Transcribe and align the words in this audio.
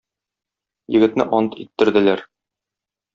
Егетне 0.95 1.27
ант 1.39 1.57
иттерделәр. 1.65 2.25